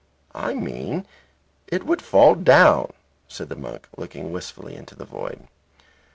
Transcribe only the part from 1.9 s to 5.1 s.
fall down," said the monk, looking wistfully into the